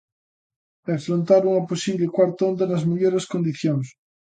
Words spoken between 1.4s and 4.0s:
unha posible cuarta onda nas mellores condicións.